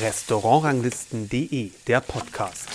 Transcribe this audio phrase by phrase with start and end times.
[0.00, 2.68] Restaurantranglisten.de, der Podcast.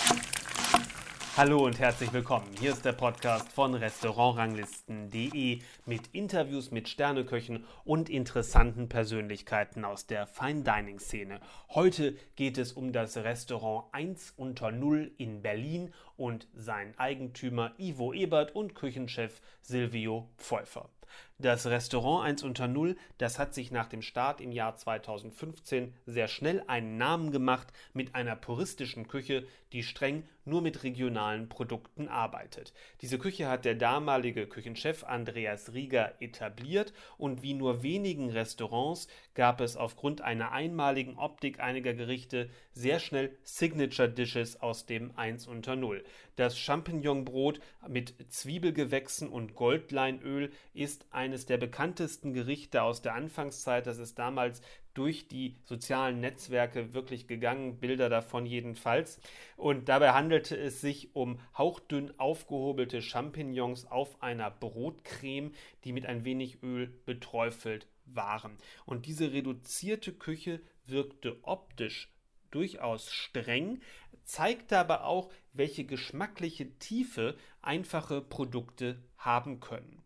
[1.35, 2.47] Hallo und herzlich willkommen.
[2.60, 10.25] Hier ist der Podcast von Restaurantranglisten.de mit Interviews mit Sterneköchen und interessanten Persönlichkeiten aus der
[10.28, 11.42] Fine Dining Szene.
[11.69, 18.13] Heute geht es um das Restaurant 1 unter 0 in Berlin und seinen Eigentümer Ivo
[18.13, 20.90] Ebert und Küchenchef Silvio Pfeuffer.
[21.38, 26.27] Das Restaurant 1 unter 0, das hat sich nach dem Start im Jahr 2015 sehr
[26.27, 32.73] schnell einen Namen gemacht mit einer puristischen Küche, die streng nur mit regionalen Produkten arbeitet.
[33.01, 39.62] Diese Küche hat der damalige Küchenchef Andreas Rieger etabliert und wie nur wenigen Restaurants gab
[39.62, 45.76] es aufgrund einer einmaligen Optik einiger Gerichte sehr schnell Signature Dishes aus dem 1 unter
[45.76, 46.03] 0.
[46.35, 53.88] Das Champignonbrot mit Zwiebelgewächsen und Goldleinöl ist eines der bekanntesten Gerichte aus der Anfangszeit.
[53.88, 54.62] Das ist damals
[54.94, 59.20] durch die sozialen Netzwerke wirklich gegangen, Bilder davon jedenfalls.
[59.55, 65.52] Und dabei handelte es sich um hauchdünn aufgehobelte Champignons auf einer Brotcreme,
[65.84, 68.58] die mit ein wenig Öl beträufelt waren.
[68.86, 72.12] Und diese reduzierte Küche wirkte optisch
[72.52, 73.82] durchaus streng,
[74.23, 79.98] zeigte aber auch, welche geschmackliche Tiefe einfache Produkte haben können.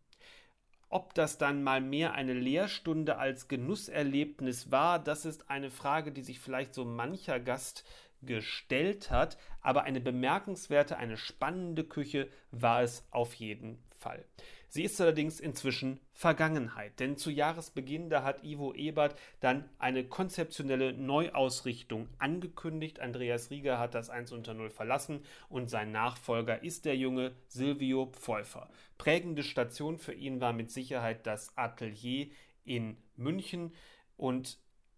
[0.93, 6.21] Ob das dann mal mehr eine Lehrstunde als Genusserlebnis war, das ist eine Frage, die
[6.21, 7.83] sich vielleicht so mancher Gast
[8.21, 14.23] gestellt hat, aber eine bemerkenswerte, eine spannende Küche war es auf jeden Fall.
[14.73, 20.93] Sie ist allerdings inzwischen Vergangenheit, denn zu Jahresbeginn, da hat Ivo Ebert dann eine konzeptionelle
[20.93, 22.99] Neuausrichtung angekündigt.
[22.99, 28.07] Andreas Rieger hat das 1 unter 0 verlassen und sein Nachfolger ist der junge Silvio
[28.07, 28.67] Pfeuffer.
[28.97, 32.31] Prägende Station für ihn war mit Sicherheit das Atelier
[32.65, 33.75] in München
[34.17, 34.57] und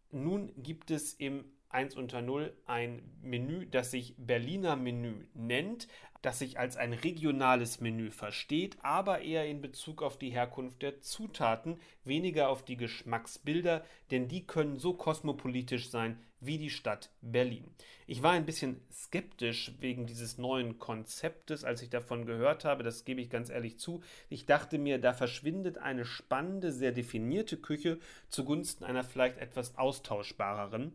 [0.10, 1.44] nun gibt es im
[1.76, 5.90] 1 unter 0 ein Menü, das sich Berliner Menü nennt,
[6.22, 11.02] das sich als ein regionales Menü versteht, aber eher in Bezug auf die Herkunft der
[11.02, 17.70] Zutaten, weniger auf die Geschmacksbilder, denn die können so kosmopolitisch sein wie die Stadt Berlin.
[18.08, 23.04] Ich war ein bisschen skeptisch wegen dieses neuen Konzeptes, als ich davon gehört habe, das
[23.04, 24.02] gebe ich ganz ehrlich zu.
[24.30, 28.00] Ich dachte mir, da verschwindet eine spannende, sehr definierte Küche
[28.30, 30.94] zugunsten einer vielleicht etwas austauschbareren.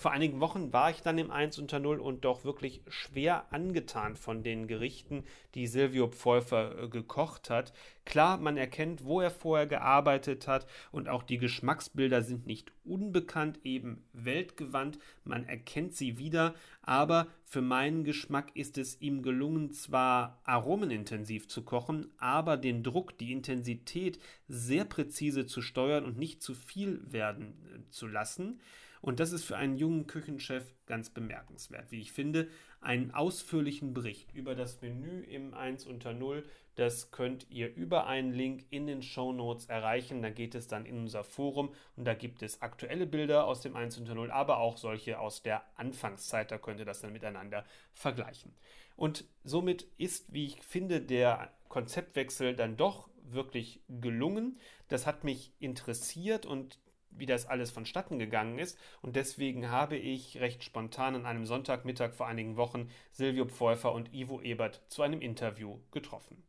[0.00, 4.16] Vor einigen Wochen war ich dann im 1 unter 0 und doch wirklich schwer angetan
[4.16, 5.24] von den Gerichten,
[5.54, 7.74] die Silvio Pfeuffer äh, gekocht hat.
[8.06, 13.60] Klar, man erkennt, wo er vorher gearbeitet hat und auch die Geschmacksbilder sind nicht unbekannt,
[13.62, 14.98] eben weltgewandt.
[15.24, 21.60] Man erkennt sie wieder, aber für meinen Geschmack ist es ihm gelungen, zwar aromenintensiv zu
[21.60, 24.18] kochen, aber den Druck, die Intensität
[24.48, 28.62] sehr präzise zu steuern und nicht zu viel werden äh, zu lassen.
[29.00, 32.48] Und das ist für einen jungen Küchenchef ganz bemerkenswert, wie ich finde.
[32.80, 36.44] Einen ausführlichen Bericht über das Menü im 1 unter 0,
[36.76, 40.22] das könnt ihr über einen Link in den Show Notes erreichen.
[40.22, 43.76] Da geht es dann in unser Forum und da gibt es aktuelle Bilder aus dem
[43.76, 46.50] 1 unter 0, aber auch solche aus der Anfangszeit.
[46.50, 48.54] Da könnt ihr das dann miteinander vergleichen.
[48.96, 54.58] Und somit ist, wie ich finde, der Konzeptwechsel dann doch wirklich gelungen.
[54.88, 56.78] Das hat mich interessiert und
[57.10, 58.78] wie das alles vonstatten gegangen ist.
[59.02, 64.12] Und deswegen habe ich recht spontan an einem Sonntagmittag vor einigen Wochen Silvio Pfeuffer und
[64.14, 66.42] Ivo Ebert zu einem Interview getroffen.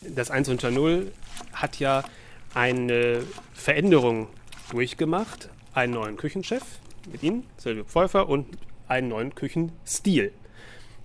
[0.00, 1.12] Das 1 unter 0
[1.52, 2.04] hat ja
[2.54, 4.28] eine Veränderung
[4.70, 5.48] durchgemacht.
[5.74, 6.62] Einen neuen Küchenchef
[7.10, 10.34] mit Ihnen, Silvio Pfeuffer, und einen neuen Küchenstil,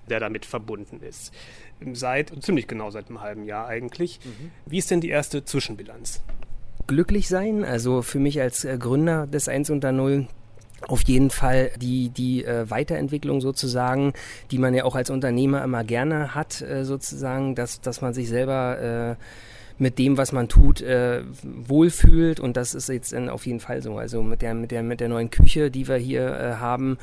[0.10, 1.34] der damit verbunden ist
[1.94, 4.20] seit, ziemlich genau seit einem halben Jahr eigentlich.
[4.24, 4.52] Mhm.
[4.66, 6.22] Wie ist denn die erste Zwischenbilanz?
[6.88, 10.28] Glücklich sein, also für mich als äh, Gründer des 1 unter 0
[10.88, 14.14] auf jeden Fall die, die äh, Weiterentwicklung sozusagen,
[14.52, 18.30] die man ja auch als Unternehmer immer gerne hat, äh, sozusagen, dass, dass man sich
[18.30, 19.24] selber äh,
[19.80, 22.40] mit dem, was man tut, äh, wohlfühlt.
[22.40, 23.98] Und das ist jetzt auf jeden Fall so.
[23.98, 26.98] Also mit der, mit der, mit der neuen Küche, die wir hier äh, haben,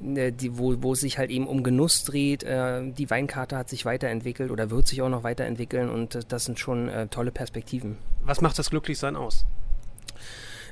[0.00, 2.42] die, wo, wo es sich halt eben um Genuss dreht.
[2.42, 6.44] Äh, die Weinkarte hat sich weiterentwickelt oder wird sich auch noch weiterentwickeln und äh, das
[6.44, 7.96] sind schon äh, tolle Perspektiven.
[8.22, 9.46] Was macht das Glücklichsein aus?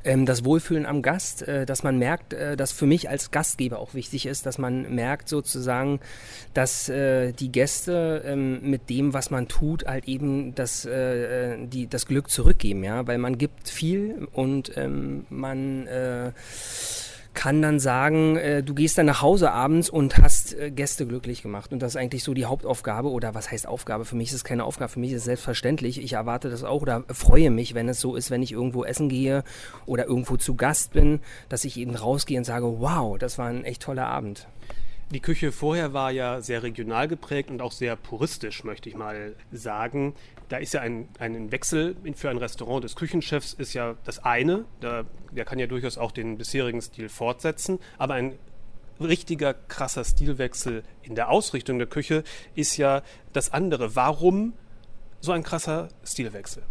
[0.05, 3.79] Ähm, das Wohlfühlen am Gast, äh, dass man merkt, äh, dass für mich als Gastgeber
[3.79, 6.01] auch wichtig ist, dass man merkt sozusagen,
[6.53, 12.31] dass die Gäste ähm, mit dem, was man tut, halt eben das, die, das Glück
[12.31, 15.89] zurückgeben, ja, weil man gibt viel und ähm, man
[17.35, 21.43] kann dann sagen, äh, du gehst dann nach Hause abends und hast äh, Gäste glücklich
[21.43, 21.73] gemacht.
[21.73, 24.05] Und das ist eigentlich so die Hauptaufgabe oder was heißt Aufgabe?
[24.05, 26.03] Für mich ist es keine Aufgabe, für mich ist es selbstverständlich.
[26.03, 29.09] Ich erwarte das auch oder freue mich, wenn es so ist, wenn ich irgendwo essen
[29.09, 29.45] gehe
[29.87, 33.65] oder irgendwo zu Gast bin, dass ich eben rausgehe und sage, wow, das war ein
[33.65, 34.47] echt toller Abend.
[35.11, 39.37] Die Küche vorher war ja sehr regional geprägt und auch sehr puristisch, möchte ich mal
[39.53, 40.15] sagen.
[40.49, 44.65] Da ist ja ein, ein Wechsel für ein Restaurant des Küchenchefs ist ja das eine.
[44.81, 47.79] Da, der kann ja durchaus auch den bisherigen Stil fortsetzen.
[47.99, 48.39] Aber ein
[49.01, 52.25] richtiger krasser Stilwechsel in der Ausrichtung der Küche
[52.55, 53.03] ist ja
[53.33, 53.97] das andere.
[53.97, 54.55] Warum
[55.21, 56.63] so ein krasser Stilwechsel?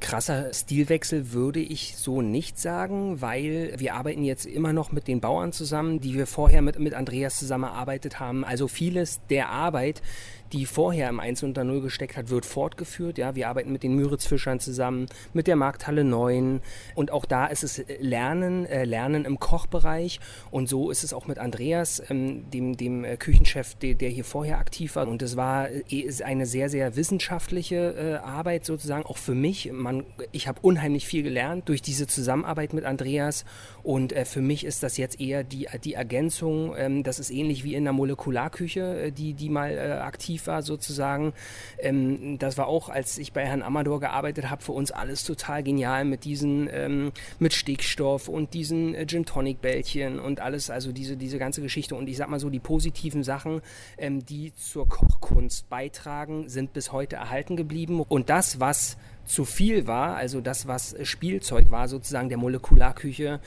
[0.00, 5.20] Krasser Stilwechsel würde ich so nicht sagen, weil wir arbeiten jetzt immer noch mit den
[5.20, 8.44] Bauern zusammen, die wir vorher mit, mit Andreas zusammengearbeitet haben.
[8.44, 10.02] Also vieles der Arbeit,
[10.52, 13.18] die vorher im 1 unter 0 gesteckt hat, wird fortgeführt.
[13.18, 16.60] Ja, wir arbeiten mit den Müritzfischern zusammen, mit der Markthalle 9
[16.94, 20.20] und auch da ist es Lernen, äh, Lernen im Kochbereich.
[20.50, 24.24] Und so ist es auch mit Andreas, ähm, dem, dem äh, Küchenchef, der, der hier
[24.24, 25.08] vorher aktiv war.
[25.08, 29.70] Und es war äh, eine sehr, sehr wissenschaftliche äh, Arbeit sozusagen, auch für mich.
[29.72, 33.44] Man, ich habe unheimlich viel gelernt durch diese Zusammenarbeit mit Andreas.
[33.82, 37.64] Und äh, für mich ist das jetzt eher die, die Ergänzung, ähm, das ist ähnlich
[37.64, 41.32] wie in der Molekularküche, äh, die, die mal aktiv war sozusagen.
[41.78, 45.62] Ähm, das war auch, als ich bei Herrn Amador gearbeitet habe, für uns alles total
[45.62, 50.92] genial mit diesen, ähm, mit Stickstoff und diesen äh, Gin Tonic Bällchen und alles, also
[50.92, 51.94] diese, diese ganze Geschichte.
[51.94, 53.60] Und ich sag mal so, die positiven Sachen,
[53.98, 58.00] ähm, die zur Kochkunst beitragen, sind bis heute erhalten geblieben.
[58.00, 63.40] Und das, was zu viel war, also das, was Spielzeug war, sozusagen der Molekularküche,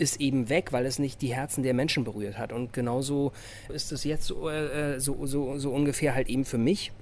[0.00, 2.52] ist eben weg, weil es nicht die Herzen der Menschen berührt hat.
[2.52, 3.32] Und genauso
[3.68, 6.99] ist es jetzt so, äh, so, so, so ungefähr halt eben für mich äh,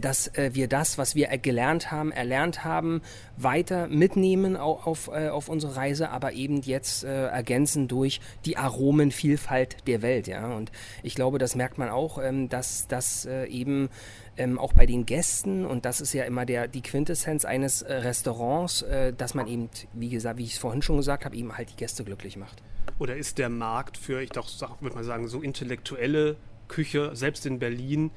[0.00, 3.02] dass äh, wir das, was wir gelernt haben, erlernt haben,
[3.36, 9.86] weiter mitnehmen auf, äh, auf unsere Reise, aber eben jetzt äh, ergänzen durch die Aromenvielfalt
[9.86, 10.26] der Welt.
[10.26, 10.54] Ja?
[10.54, 13.88] Und ich glaube, das merkt man auch, ähm, dass das äh, eben
[14.36, 17.94] ähm, auch bei den Gästen, und das ist ja immer der, die Quintessenz eines äh,
[17.94, 21.56] Restaurants, äh, dass man eben, wie gesagt, wie ich es vorhin schon gesagt habe, eben
[21.56, 22.62] halt die Gäste glücklich macht.
[22.98, 24.48] Oder ist der Markt für, ich doch
[24.80, 26.36] würde mal sagen, so intellektuelle
[26.68, 28.10] Küche, selbst in Berlin,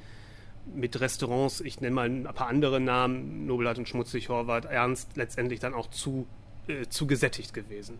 [0.74, 5.60] mit Restaurants, ich nenne mal ein paar andere Namen, Nobelart und Schmutzig, Horvath, Ernst, letztendlich
[5.60, 6.26] dann auch zu,
[6.68, 7.98] äh, zu gesättigt gewesen?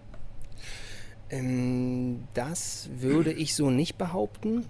[1.30, 4.66] Ähm, das würde ich so nicht behaupten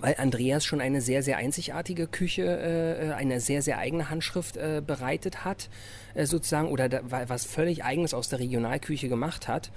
[0.00, 4.82] weil Andreas schon eine sehr, sehr einzigartige Küche, äh, eine sehr, sehr eigene Handschrift äh,
[4.86, 5.68] bereitet hat,
[6.14, 9.70] äh, sozusagen, oder da, was völlig Eigenes aus der Regionalküche gemacht hat.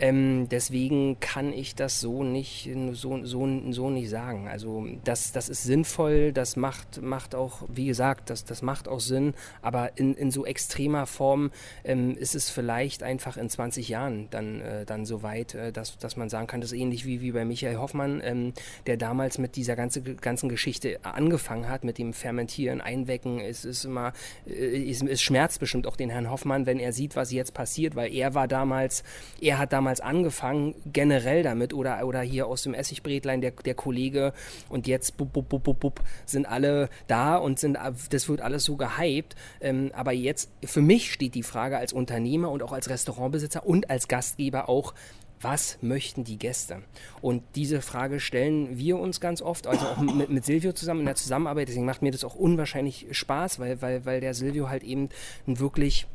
[0.00, 4.48] Ähm, deswegen kann ich das so nicht, so, so, so nicht sagen.
[4.48, 9.00] Also das, das ist sinnvoll, das macht, macht auch, wie gesagt, das, das macht auch
[9.00, 11.50] Sinn, aber in, in so extremer Form
[11.84, 15.98] ähm, ist es vielleicht einfach in 20 Jahren dann, äh, dann so weit, äh, dass,
[15.98, 18.52] dass man sagen kann, das ist ähnlich wie, wie bei Michael Hoffmann, ähm,
[18.86, 23.40] der damals mit dieser ganze, ganzen Geschichte angefangen hat, mit dem Fermentieren, Einwecken.
[23.40, 24.12] Es ist immer,
[24.46, 27.96] äh, es, es schmerzt bestimmt auch den Herrn Hoffmann, wenn er sieht, was jetzt passiert,
[27.96, 29.02] weil er war damals,
[29.40, 33.74] er hat damals damals angefangen, generell damit, oder, oder hier aus dem Essigbretlein der, der
[33.74, 34.34] Kollege
[34.68, 37.78] und jetzt bub, bub, bub, bub, bub, sind alle da und sind,
[38.10, 39.34] das wird alles so gehypt.
[39.62, 43.88] Ähm, aber jetzt, für mich steht die Frage als Unternehmer und auch als Restaurantbesitzer und
[43.88, 44.92] als Gastgeber auch,
[45.40, 46.82] was möchten die Gäste?
[47.22, 51.06] Und diese Frage stellen wir uns ganz oft, also auch mit, mit, Silvio zusammen in
[51.06, 51.68] der Zusammenarbeit.
[51.68, 55.08] Deswegen macht mir das auch unwahrscheinlich Spaß, weil, weil, weil der Silvio halt eben
[55.46, 56.08] wirklich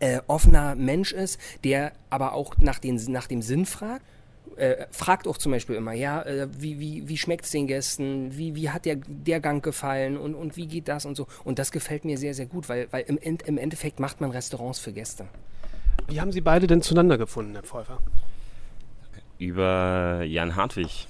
[0.00, 4.04] äh, offener Mensch ist, der aber auch nach, den, nach dem Sinn fragt.
[4.56, 8.36] Äh, fragt auch zum Beispiel immer, ja, äh, wie, wie, wie schmeckt es den Gästen,
[8.36, 11.26] wie, wie hat der, der Gang gefallen und, und wie geht das und so.
[11.44, 14.78] Und das gefällt mir sehr, sehr gut, weil, weil im, im Endeffekt macht man Restaurants
[14.78, 15.28] für Gäste.
[16.08, 18.00] Wie haben Sie beide denn zueinander gefunden, Herr Pfeiffer?
[19.38, 21.06] Über Jan Hartwig.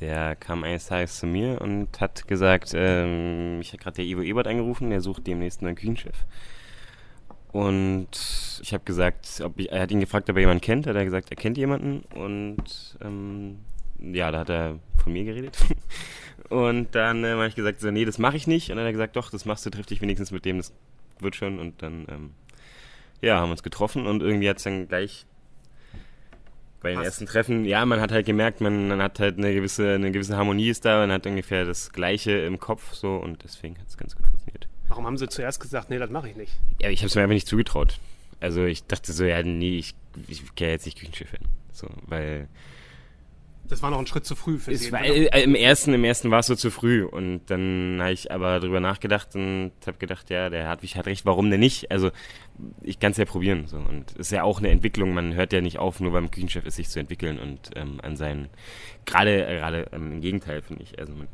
[0.00, 4.20] Der kam eines Tages zu mir und hat gesagt, ähm, ich habe gerade der Ivo
[4.20, 6.24] Ebert angerufen, der sucht demnächst einen Küchenchef.
[7.52, 8.08] Und
[8.62, 10.86] ich habe gesagt, ob ich, er hat ihn gefragt, ob er jemanden kennt.
[10.86, 12.00] Hat er gesagt, er kennt jemanden.
[12.14, 13.58] Und ähm,
[14.00, 15.58] ja, da hat er von mir geredet.
[16.50, 18.70] und dann ähm, habe ich gesagt, so, nee, das mache ich nicht.
[18.70, 20.72] Und dann hat er gesagt, doch, das machst du, triff dich wenigstens mit dem, das
[21.20, 21.58] wird schon.
[21.58, 22.30] Und dann, ähm,
[23.22, 25.26] ja, haben wir uns getroffen und irgendwie hat es dann gleich
[26.80, 27.06] bei den Passt.
[27.06, 30.36] ersten Treffen, ja, man hat halt gemerkt, man, man, hat halt eine gewisse, eine gewisse
[30.36, 33.96] Harmonie ist da, man hat ungefähr das Gleiche im Kopf so und deswegen hat es
[33.96, 34.68] ganz gut funktioniert.
[34.88, 36.52] Warum haben Sie zuerst gesagt, nee, das mache ich nicht?
[36.80, 37.98] Ja, ich habe es mir einfach nicht zugetraut.
[38.40, 39.94] Also ich dachte so, ja, nee, ich,
[40.28, 41.40] ich gehe jetzt nicht Küchenchef hin.
[41.72, 42.48] So, weil
[43.68, 44.90] Das war noch ein Schritt zu früh für Sie.
[44.92, 48.30] War, äh, Im ersten, im ersten war es so zu früh und dann habe ich
[48.32, 51.90] aber drüber nachgedacht und habe gedacht, ja, der Hartwig hat recht, warum denn nicht?
[51.90, 52.10] Also
[52.82, 55.12] ich kann es ja probieren so und es ist ja auch eine Entwicklung.
[55.12, 58.16] Man hört ja nicht auf, nur beim Küchenchef ist sich zu entwickeln und ähm, an
[58.16, 58.48] seinen
[59.04, 60.98] gerade gerade ähm, im Gegenteil finde ich.
[60.98, 61.28] Also man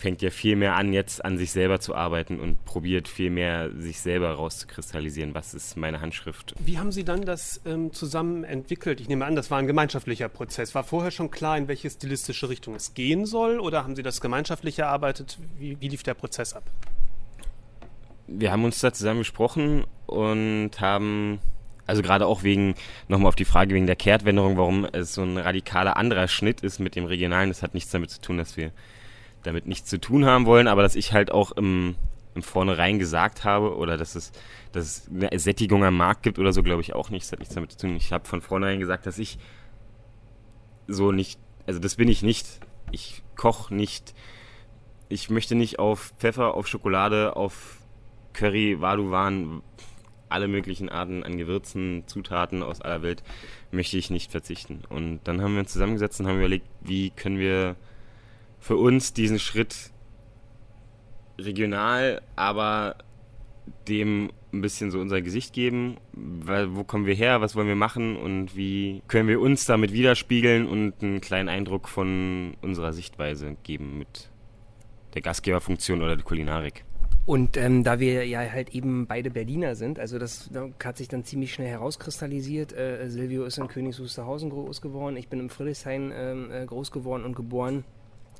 [0.00, 3.70] fängt ja viel mehr an, jetzt an sich selber zu arbeiten und probiert viel mehr,
[3.76, 6.54] sich selber rauszukristallisieren, was ist meine Handschrift.
[6.58, 9.00] Wie haben Sie dann das ähm, zusammen entwickelt?
[9.00, 10.74] Ich nehme an, das war ein gemeinschaftlicher Prozess.
[10.74, 14.20] War vorher schon klar, in welche stilistische Richtung es gehen soll oder haben Sie das
[14.20, 15.38] gemeinschaftlich erarbeitet?
[15.58, 16.64] Wie, wie lief der Prozess ab?
[18.26, 21.40] Wir haben uns da zusammen gesprochen und haben
[21.86, 22.76] also gerade auch wegen,
[23.08, 26.78] nochmal auf die Frage wegen der Kehrtwenderung, warum es so ein radikaler anderer Schnitt ist
[26.78, 28.70] mit dem Regionalen, das hat nichts damit zu tun, dass wir
[29.42, 31.96] damit nichts zu tun haben wollen, aber dass ich halt auch im,
[32.34, 34.32] im Vornherein gesagt habe oder dass es,
[34.72, 37.24] dass es eine Sättigung am Markt gibt oder so, glaube ich auch nicht.
[37.24, 37.96] Das hat nichts damit zu tun.
[37.96, 39.38] Ich habe von vornherein gesagt, dass ich
[40.86, 42.46] so nicht, also das bin ich nicht.
[42.92, 44.14] Ich koche nicht.
[45.08, 47.78] Ich möchte nicht auf Pfeffer, auf Schokolade, auf
[48.32, 49.62] Curry, Waduwan,
[50.28, 53.22] alle möglichen Arten an Gewürzen, Zutaten aus aller Welt
[53.72, 54.82] möchte ich nicht verzichten.
[54.88, 57.76] Und dann haben wir uns zusammengesetzt und haben überlegt, wie können wir
[58.60, 59.90] für uns diesen Schritt
[61.38, 62.96] regional, aber
[63.88, 68.16] dem ein bisschen so unser Gesicht geben, wo kommen wir her, was wollen wir machen
[68.16, 73.98] und wie können wir uns damit widerspiegeln und einen kleinen Eindruck von unserer Sichtweise geben
[73.98, 74.28] mit
[75.14, 76.84] der Gastgeberfunktion oder der Kulinarik.
[77.26, 80.50] Und ähm, da wir ja halt eben beide Berliner sind, also das
[80.82, 82.72] hat sich dann ziemlich schnell herauskristallisiert.
[82.72, 86.90] Äh, Silvio ist in Königs Wusterhausen groß geworden, ich bin im Friedrichshain ähm, äh, groß
[86.90, 87.84] geworden und geboren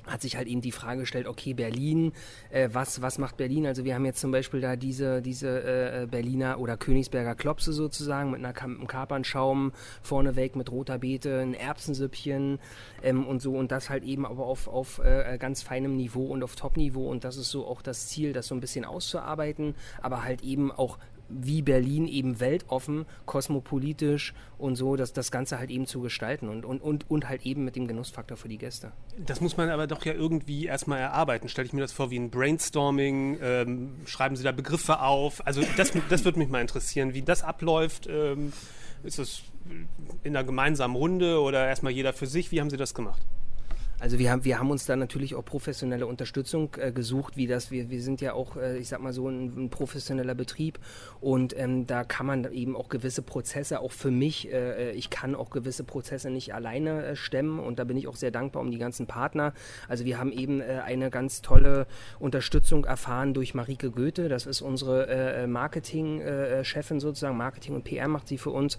[0.06, 2.12] hat sich halt eben die Frage gestellt, okay, Berlin,
[2.50, 3.66] äh, was, was macht Berlin?
[3.66, 8.30] Also wir haben jetzt zum Beispiel da diese, diese äh, Berliner oder Königsberger Klopse sozusagen
[8.30, 12.58] mit einer einem Kapernschaum vorneweg, mit roter Beete, ein Erbsensüppchen
[13.02, 16.42] ähm, und so und das halt eben aber auf, auf äh, ganz feinem Niveau und
[16.42, 20.24] auf Top-Niveau und das ist so auch das Ziel, das so ein bisschen auszuarbeiten, aber
[20.24, 20.98] halt eben auch
[21.30, 26.64] wie Berlin eben weltoffen, kosmopolitisch und so, dass das Ganze halt eben zu gestalten und,
[26.64, 28.92] und, und, und halt eben mit dem Genussfaktor für die Gäste.
[29.18, 31.48] Das muss man aber doch ja irgendwie erstmal erarbeiten.
[31.48, 35.46] Stelle ich mir das vor wie ein Brainstorming, ähm, schreiben Sie da Begriffe auf?
[35.46, 38.06] Also das, das würde mich mal interessieren, wie das abläuft.
[38.08, 38.52] Ähm,
[39.02, 39.42] ist das
[40.22, 42.52] in einer gemeinsamen Runde oder erstmal jeder für sich?
[42.52, 43.22] Wie haben Sie das gemacht?
[44.00, 47.70] Also wir haben, wir haben uns da natürlich auch professionelle Unterstützung äh, gesucht, wie das,
[47.70, 50.78] wir, wir sind ja auch, äh, ich sag mal so, ein, ein professioneller Betrieb.
[51.20, 55.34] Und ähm, da kann man eben auch gewisse Prozesse, auch für mich, äh, ich kann
[55.34, 57.58] auch gewisse Prozesse nicht alleine äh, stemmen.
[57.58, 59.52] Und da bin ich auch sehr dankbar um die ganzen Partner.
[59.86, 61.86] Also wir haben eben äh, eine ganz tolle
[62.18, 68.28] Unterstützung erfahren durch Marike Goethe, das ist unsere äh, Marketing-Chefin sozusagen, Marketing und PR macht
[68.28, 68.78] sie für uns.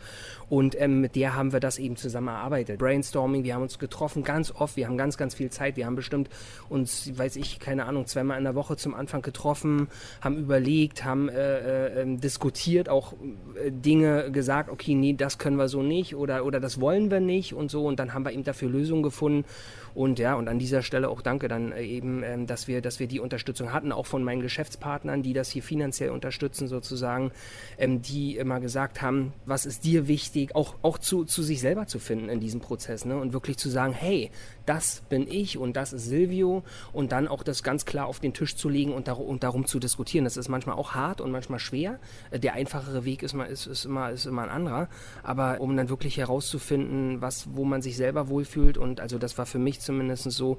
[0.50, 2.80] Und ähm, mit der haben wir das eben zusammen erarbeitet.
[2.80, 5.78] Brainstorming, wir haben uns getroffen ganz oft, wir haben ganz ganz, ganz viel Zeit.
[5.78, 6.30] Wir haben bestimmt
[6.70, 9.88] uns, weiß ich, keine Ahnung, zweimal in der Woche zum Anfang getroffen,
[10.22, 15.58] haben überlegt, haben äh, äh, ähm, diskutiert, auch äh, Dinge gesagt, okay, nee, das können
[15.58, 17.86] wir so nicht oder, oder das wollen wir nicht und so.
[17.86, 19.46] Und dann haben wir eben dafür Lösungen gefunden.
[19.94, 23.00] Und ja, und an dieser Stelle auch danke dann äh, eben, ähm, dass wir, dass
[23.00, 27.32] wir die Unterstützung hatten, auch von meinen Geschäftspartnern, die das hier finanziell unterstützen sozusagen,
[27.78, 31.88] ähm, die immer gesagt haben, was ist dir wichtig, auch, auch zu, zu sich selber
[31.88, 33.18] zu finden in diesem Prozess ne?
[33.18, 34.32] und wirklich zu sagen, hey,
[34.66, 38.34] das bin ich und das ist Silvio und dann auch das ganz klar auf den
[38.34, 40.24] Tisch zu legen und, dar und darum zu diskutieren.
[40.24, 42.00] Das ist manchmal auch hart und manchmal schwer.
[42.30, 44.88] Äh, der einfachere Weg ist, ist, ist, immer, ist immer ein anderer,
[45.24, 49.46] aber um dann wirklich herauszufinden, was, wo man sich selber wohlfühlt und also das war
[49.46, 50.58] für mich zumindest so,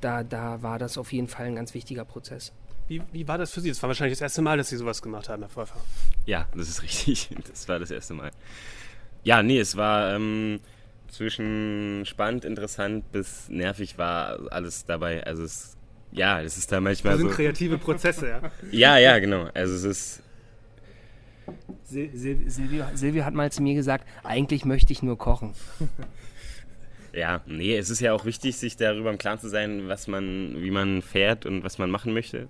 [0.00, 2.52] da, da war das auf jeden Fall ein ganz wichtiger Prozess.
[2.88, 3.68] Wie, wie, war das für Sie?
[3.68, 5.80] Das war wahrscheinlich das erste Mal, dass Sie sowas gemacht haben, Herr Pfeiffer.
[6.26, 7.30] Ja, das ist richtig.
[7.48, 8.30] Das war das erste Mal.
[9.22, 10.60] Ja, nee, es war ähm,
[11.08, 15.24] zwischen spannend, interessant bis nervig war alles dabei.
[15.24, 15.76] Also es,
[16.10, 17.36] ja, es ist da manchmal das sind so...
[17.36, 18.40] kreative Prozesse, ja.
[18.72, 19.48] ja, ja, genau.
[19.54, 20.22] Also es ist...
[21.84, 25.54] Silvio, Silvio hat mal zu mir gesagt, eigentlich möchte ich nur kochen.
[27.12, 30.62] Ja, nee, es ist ja auch wichtig, sich darüber im Klaren zu sein, was man,
[30.62, 32.48] wie man fährt und was man machen möchte.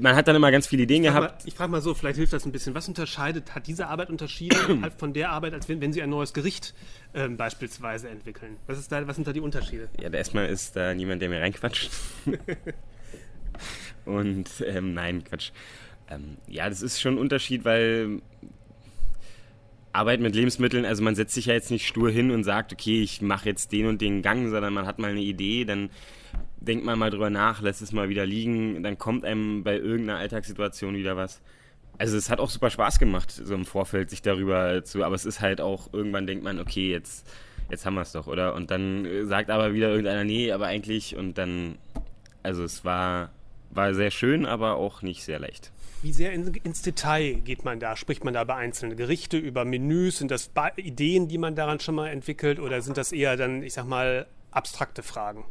[0.00, 1.40] Man hat dann immer ganz viele Ideen ich gehabt.
[1.42, 2.74] Mal, ich frage mal so, vielleicht hilft das ein bisschen.
[2.74, 6.32] Was unterscheidet, hat diese Arbeit unterschieden von der Arbeit, als wenn, wenn Sie ein neues
[6.32, 6.74] Gericht
[7.14, 8.56] ähm, beispielsweise entwickeln?
[8.66, 9.88] Was, ist da, was sind da die Unterschiede?
[10.00, 11.90] Ja, erstmal ist da niemand, der mir reinquatscht.
[14.04, 15.50] und ähm, nein, Quatsch.
[16.10, 18.20] Ähm, ja, das ist schon ein Unterschied, weil
[19.92, 23.02] Arbeit mit Lebensmitteln, also man setzt sich ja jetzt nicht stur hin und sagt, okay,
[23.02, 25.90] ich mache jetzt den und den Gang, sondern man hat mal eine Idee, dann
[26.60, 30.18] denkt man mal drüber nach, lässt es mal wieder liegen, dann kommt einem bei irgendeiner
[30.18, 31.40] Alltagssituation wieder was.
[31.98, 35.26] Also es hat auch super Spaß gemacht, so im Vorfeld sich darüber zu, aber es
[35.26, 37.26] ist halt auch, irgendwann denkt man, okay, jetzt
[37.72, 38.54] jetzt haben wir es doch, oder?
[38.54, 41.76] Und dann sagt aber wieder irgendeiner, nee, aber eigentlich, und dann,
[42.42, 43.30] also es war,
[43.72, 45.72] war sehr schön, aber auch nicht sehr leicht.
[46.02, 47.96] Wie sehr in, ins Detail geht man da?
[47.96, 50.18] Spricht man da über einzelne Gerichte, über Menüs?
[50.18, 52.58] Sind das Ideen, die man daran schon mal entwickelt?
[52.58, 55.44] Oder sind das eher dann, ich sag mal, abstrakte Fragen?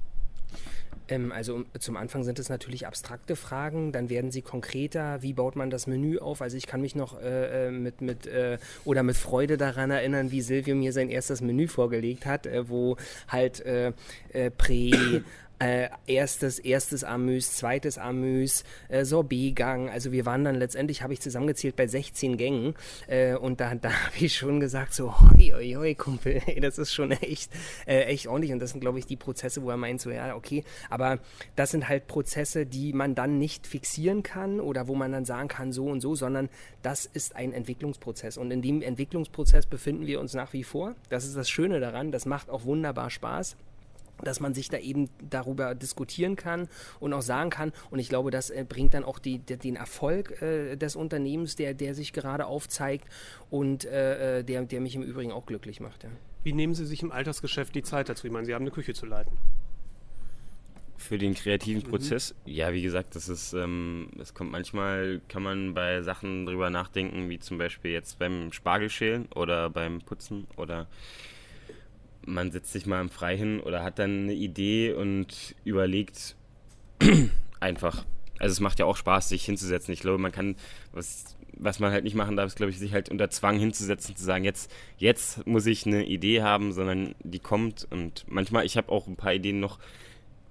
[1.12, 5.22] Ähm, also zum Anfang sind es natürlich abstrakte Fragen, dann werden sie konkreter.
[5.22, 6.42] Wie baut man das Menü auf?
[6.42, 10.32] Also ich kann mich noch äh, äh mit, mit äh, oder mit Freude daran erinnern,
[10.32, 12.98] wie Silvio mir sein erstes Menü vorgelegt hat, äh, wo
[13.28, 13.94] halt äh,
[14.34, 15.22] äh, Prä,
[15.62, 19.89] äh, erstes, erstes Amüs, zweites Amüs, äh, Sorbetgang.
[19.89, 22.74] Also wir waren dann letztendlich, habe ich zusammengezählt, bei 16 Gängen.
[23.08, 26.91] Äh, und da, da habe ich schon gesagt, so, hoi, hoi, hoi, Kumpel, das ist
[26.91, 27.51] schon echt,
[27.86, 28.51] äh, echt ordentlich.
[28.53, 30.63] Und das sind, glaube ich, die Prozesse, wo er meint, so, ja, okay.
[30.89, 31.20] Aber
[31.56, 35.48] das sind halt Prozesse, die man dann nicht fixieren kann oder wo man dann sagen
[35.48, 36.50] kann, so und so, sondern
[36.82, 38.38] das ist ein Entwicklungsprozess.
[38.38, 40.96] Und in dem Entwicklungsprozess befinden wir uns nach wie vor.
[41.10, 42.12] Das ist das Schöne daran.
[42.12, 43.56] Das macht auch wunderbar Spaß
[44.24, 46.68] dass man sich da eben darüber diskutieren kann
[47.00, 47.72] und auch sagen kann.
[47.90, 51.56] Und ich glaube, das äh, bringt dann auch die, die, den Erfolg äh, des Unternehmens,
[51.56, 53.08] der, der sich gerade aufzeigt
[53.50, 56.04] und äh, äh, der, der mich im Übrigen auch glücklich macht.
[56.04, 56.10] Ja.
[56.44, 58.25] Wie nehmen Sie sich im Alltagsgeschäft die Zeit dazu?
[58.25, 59.38] Ich meine, Sie haben eine Küche zu leiten.
[60.98, 61.90] Für den kreativen mhm.
[61.90, 62.51] Prozess, mhm.
[62.51, 67.30] ja, wie gesagt, das ist, ähm, es kommt manchmal, kann man bei Sachen drüber nachdenken,
[67.30, 70.88] wie zum Beispiel jetzt beim Spargelschälen oder beim Putzen oder
[72.25, 76.36] man setzt sich mal im Frei hin oder hat dann eine Idee und überlegt
[77.60, 78.06] einfach.
[78.40, 79.94] Also es macht ja auch Spaß, sich hinzusetzen.
[79.94, 80.56] Ich glaube, man kann,
[80.94, 84.16] was, was man halt nicht machen darf, ist, glaube ich, sich halt unter Zwang hinzusetzen,
[84.16, 87.88] zu sagen, jetzt, jetzt muss ich eine Idee haben, sondern die kommt.
[87.92, 89.80] Und manchmal, ich habe auch ein paar Ideen noch,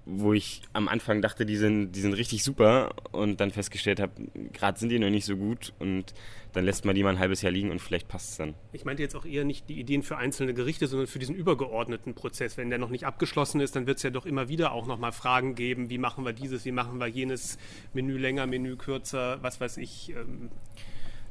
[0.05, 4.11] wo ich am Anfang dachte, die sind, die sind richtig super und dann festgestellt habe,
[4.51, 6.13] gerade sind die noch nicht so gut und
[6.53, 8.55] dann lässt man die mal ein halbes Jahr liegen und vielleicht passt es dann.
[8.73, 12.15] Ich meinte jetzt auch eher nicht die Ideen für einzelne Gerichte, sondern für diesen übergeordneten
[12.15, 12.57] Prozess.
[12.57, 15.11] Wenn der noch nicht abgeschlossen ist, dann wird es ja doch immer wieder auch nochmal
[15.11, 17.57] Fragen geben, wie machen wir dieses, wie machen wir jenes,
[17.93, 20.09] Menü länger, Menü kürzer, was weiß ich.
[20.09, 20.49] Ähm.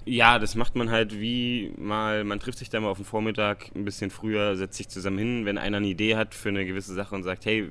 [0.07, 3.71] Ja, das macht man halt wie mal, man trifft sich da mal auf den Vormittag
[3.75, 6.95] ein bisschen früher, setzt sich zusammen hin, wenn einer eine Idee hat für eine gewisse
[6.95, 7.69] Sache und sagt, hey,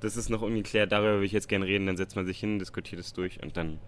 [0.00, 2.58] das ist noch ungeklärt, darüber würde ich jetzt gerne reden, dann setzt man sich hin,
[2.58, 3.78] diskutiert es durch und dann.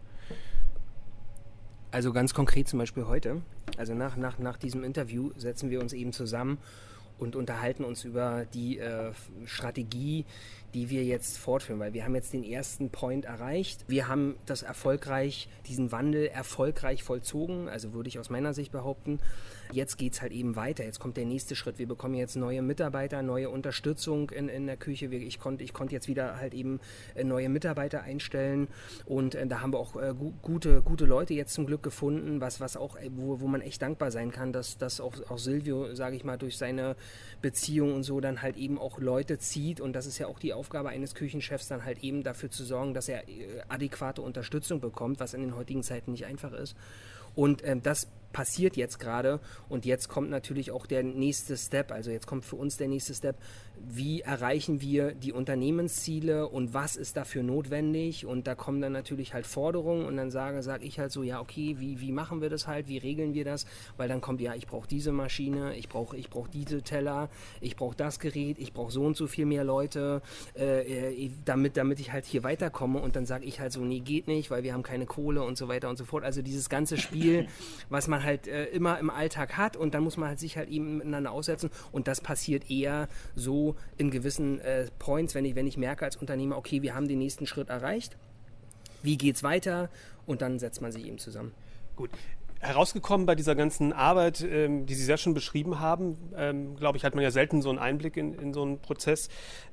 [1.91, 3.43] Also ganz konkret zum Beispiel heute,
[3.77, 6.59] also nach, nach, nach diesem Interview setzen wir uns eben zusammen
[7.19, 9.13] und unterhalten uns über die äh,
[9.45, 10.25] Strategie,
[10.75, 13.85] die wir jetzt fortführen, weil wir haben jetzt den ersten Point erreicht.
[13.89, 19.19] Wir haben das erfolgreich, diesen Wandel erfolgreich vollzogen, also würde ich aus meiner Sicht behaupten.
[19.73, 20.85] Jetzt geht es halt eben weiter.
[20.85, 21.79] Jetzt kommt der nächste Schritt.
[21.79, 25.07] Wir bekommen jetzt neue Mitarbeiter, neue Unterstützung in, in der Küche.
[25.07, 26.81] Ich konnte ich konnt jetzt wieder halt eben
[27.15, 28.69] äh, neue Mitarbeiter einstellen
[29.05, 32.41] und äh, da haben wir auch äh, gu gute, gute Leute jetzt zum Glück gefunden,
[32.41, 35.95] was, was auch, wo, wo man echt dankbar sein kann, dass, dass auch, auch Silvio,
[35.95, 36.97] sage ich mal, durch seine
[37.43, 40.53] Beziehung und so dann halt eben auch Leute zieht und das ist ja auch die
[40.53, 43.25] Aufgabe eines Küchenchefs, dann halt eben dafür zu sorgen, dass er
[43.69, 46.77] adäquate Unterstützung bekommt, was in den heutigen Zeiten nicht einfach ist.
[47.35, 49.41] Und ähm, das passiert jetzt gerade.
[49.69, 53.15] Und jetzt kommt natürlich auch der nächste Step, also jetzt kommt für uns der nächste
[53.15, 53.37] Step,
[53.87, 58.27] wie erreichen wir die Unternehmensziele und was ist dafür notwendig?
[58.27, 61.41] Und da kommen dann natürlich halt Forderungen und dann sage, sage ich halt so, ja
[61.41, 64.55] okay, wie, wie machen wir das halt, wie regeln wir das, weil dann kommt ja,
[64.55, 67.29] ich brauche diese Maschine, ich brauche ich brauch diese Teller,
[67.61, 70.23] ich brauche das Gerät, ich brauche so und so viel mehr Leute,
[70.57, 73.01] äh, äh damit, damit ich halt hier weiterkomme.
[73.01, 75.57] Und dann sage ich halt so, nee, geht nicht, weil wir haben keine Kohle und
[75.57, 77.49] so weiter und so fort, also dieses ganze Spiel,
[77.89, 80.69] was man halt äh, immer im Alltag hat und dann muss man halt sich halt
[80.69, 85.67] eben miteinander aussetzen und das passiert eher so in gewissen äh, Points, wenn ich, wenn
[85.67, 88.17] ich merke als Unternehmer, okay, wir haben den nächsten Schritt erreicht,
[89.03, 89.89] wie geht es weiter
[90.27, 91.53] und dann setzt man sich eben zusammen.
[91.97, 92.11] Gut,
[92.61, 97.05] herausgekommen bei dieser ganzen Arbeit, ähm, die Sie sehr schon beschrieben haben, ähm, glaube ich,
[97.05, 99.29] hat man ja selten so einen Einblick in, in so einen Prozess,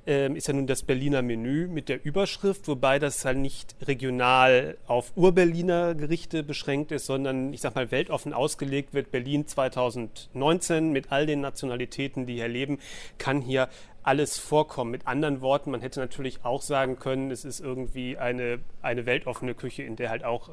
[0.05, 4.77] ähm, ist ja nun das Berliner Menü mit der Überschrift, wobei das halt nicht regional
[4.85, 9.11] auf Ur-Berliner Gerichte beschränkt ist, sondern ich sag mal weltoffen ausgelegt wird.
[9.11, 12.79] Berlin 2019 mit all den Nationalitäten, die hier leben,
[13.17, 13.67] kann hier
[14.03, 14.91] alles vorkommen.
[14.91, 19.55] Mit anderen Worten, man hätte natürlich auch sagen können, es ist irgendwie eine, eine weltoffene
[19.55, 20.51] Küche, in der halt auch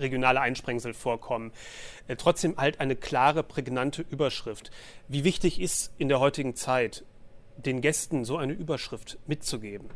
[0.00, 1.52] regionale Einsprengsel vorkommen.
[2.08, 4.70] Äh, trotzdem halt eine klare, prägnante Überschrift.
[5.08, 7.04] Wie wichtig ist in der heutigen Zeit,
[7.56, 9.90] den Gästen so eine Überschrift mitzugeben?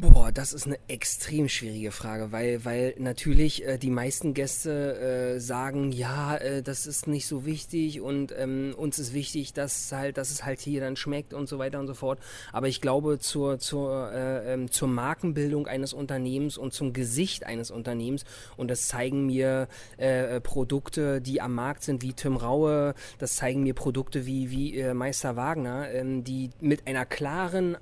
[0.00, 5.40] Boah, das ist eine extrem schwierige Frage, weil, weil natürlich äh, die meisten Gäste äh,
[5.40, 10.16] sagen, ja, äh, das ist nicht so wichtig und ähm, uns ist wichtig, dass halt,
[10.16, 12.18] dass es halt hier dann schmeckt und so weiter und so fort.
[12.50, 17.70] Aber ich glaube, zur, zur, äh, ähm, zur Markenbildung eines Unternehmens und zum Gesicht eines
[17.70, 18.24] Unternehmens,
[18.56, 23.64] und das zeigen mir äh, Produkte, die am Markt sind, wie Tim Raue, das zeigen
[23.64, 27.76] mir Produkte wie, wie äh, Meister Wagner, ähm, die mit einer klaren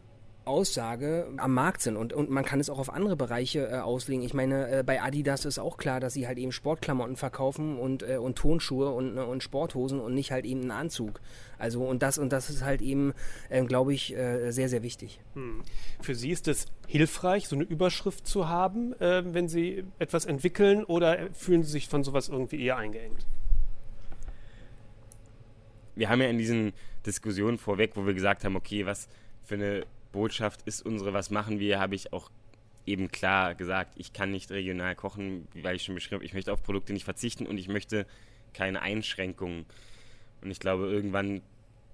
[0.48, 4.24] Aussage am Markt sind und, und man kann es auch auf andere Bereiche äh, auslegen.
[4.24, 8.02] Ich meine, äh, bei Adidas ist auch klar, dass sie halt eben Sportklamotten verkaufen und,
[8.02, 11.20] äh, und Tonschuhe und, ne, und Sporthosen und nicht halt eben einen Anzug.
[11.58, 13.12] Also und das und das ist halt eben,
[13.50, 15.20] äh, glaube ich, äh, sehr, sehr wichtig.
[15.34, 15.62] Hm.
[16.00, 20.84] Für Sie ist es hilfreich, so eine Überschrift zu haben, äh, wenn Sie etwas entwickeln
[20.84, 23.26] oder fühlen Sie sich von sowas irgendwie eher eingeengt?
[25.94, 26.72] Wir haben ja in diesen
[27.04, 29.08] Diskussionen vorweg, wo wir gesagt haben, okay, was
[29.44, 29.84] für eine
[30.18, 32.30] Botschaft ist unsere Was machen wir, habe ich auch
[32.86, 36.52] eben klar gesagt, ich kann nicht regional kochen, weil ich schon beschrieben habe, ich möchte
[36.52, 38.04] auf Produkte nicht verzichten und ich möchte
[38.52, 39.64] keine Einschränkungen.
[40.42, 41.42] Und ich glaube, irgendwann,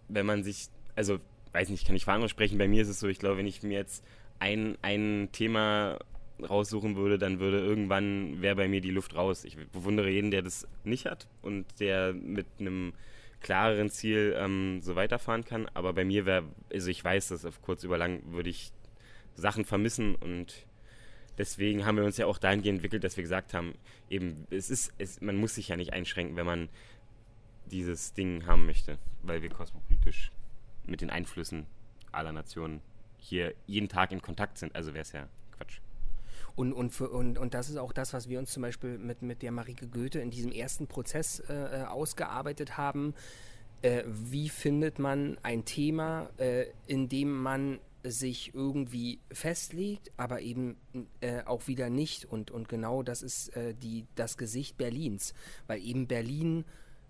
[0.08, 1.18] wenn man sich, also
[1.52, 3.46] weiß nicht, kann ich für andere sprechen, bei mir ist es so, ich glaube, wenn
[3.46, 4.02] ich mir jetzt
[4.38, 5.98] ein, ein Thema
[6.42, 9.44] raussuchen würde, dann würde irgendwann, wäre bei mir die Luft raus.
[9.44, 12.94] Ich bewundere jeden, der das nicht hat und der mit einem
[13.44, 15.68] klareren Ziel ähm, so weiterfahren kann.
[15.74, 18.72] Aber bei mir wäre, also ich weiß, dass auf kurz über lang würde ich
[19.36, 20.66] Sachen vermissen und
[21.38, 23.74] deswegen haben wir uns ja auch dahingehend entwickelt, dass wir gesagt haben,
[24.08, 26.68] eben, es ist, es, man muss sich ja nicht einschränken, wenn man
[27.66, 30.32] dieses Ding haben möchte, weil wir kosmopolitisch
[30.86, 31.66] mit den Einflüssen
[32.12, 32.80] aller Nationen
[33.18, 34.74] hier jeden Tag in Kontakt sind.
[34.74, 35.28] Also wäre es ja.
[36.56, 39.22] Und, und, für, und, und das ist auch das, was wir uns zum Beispiel mit,
[39.22, 43.14] mit der Marike Goethe in diesem ersten Prozess äh, äh, ausgearbeitet haben.
[43.82, 50.76] Äh, wie findet man ein Thema, äh, in dem man sich irgendwie festlegt, aber eben
[51.20, 52.24] äh, auch wieder nicht.
[52.26, 55.34] Und, und genau das ist äh, die, das Gesicht Berlins,
[55.66, 56.64] weil eben Berlin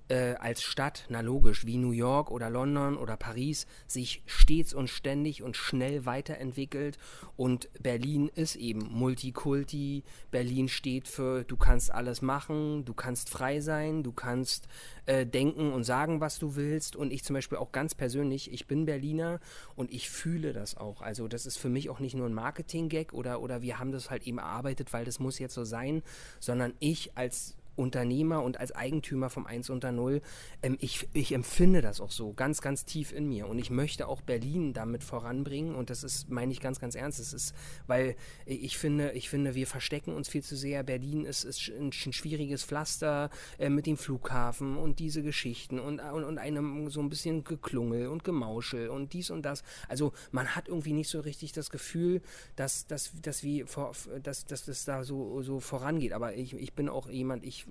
[0.09, 4.89] äh, als Stadt, na logisch, wie New York oder London oder Paris, sich stets und
[4.89, 6.99] ständig und schnell weiterentwickelt.
[7.37, 10.05] Und Berlin ist eben Multikulti.
[10.31, 14.69] Berlin steht für, du kannst alles machen, du kannst frei sein, du kannst
[15.07, 16.97] äh, denken und sagen, was du willst.
[16.97, 19.41] Und ich zum Beispiel auch ganz persönlich, ich bin Berliner
[19.75, 21.01] und ich fühle das auch.
[21.01, 24.11] Also das ist für mich auch nicht nur ein Marketing-Gag oder, oder wir haben das
[24.11, 26.03] halt eben erarbeitet, weil das muss jetzt so sein,
[26.41, 30.21] sondern ich als Unternehmer und als Eigentümer vom 1 unter 0,
[30.63, 33.49] ähm, ich, ich empfinde das auch so ganz, ganz tief in mir.
[33.49, 35.75] Und ich möchte auch Berlin damit voranbringen.
[35.75, 37.19] Und das ist, meine ich ganz, ganz ernst.
[37.19, 37.55] Das ist,
[37.87, 40.83] weil ich finde, ich finde, wir verstecken uns viel zu sehr.
[40.83, 46.25] Berlin ist, ist ein, schwieriges Pflaster äh, mit dem Flughafen und diese Geschichten und, und,
[46.25, 49.63] und einem so ein bisschen Geklungel und Gemauschel und dies und das.
[49.89, 52.23] Also man hat irgendwie nicht so richtig das Gefühl,
[52.57, 56.13] dass, dass, dass, vor, dass, dass das da so, so vorangeht.
[56.13, 57.64] Aber ich, ich bin auch jemand, ich